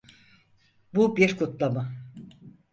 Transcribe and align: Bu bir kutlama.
Bu 0.93 1.17
bir 1.17 1.37
kutlama. 1.37 1.91